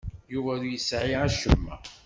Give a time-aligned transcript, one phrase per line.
[0.31, 1.75] Yuba ur yesɛi acemma.